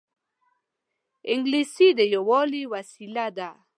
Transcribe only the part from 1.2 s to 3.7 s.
انګلیسي د یووالي وسیله ده